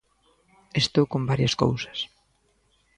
[0.81, 1.99] Estou con varias cousas.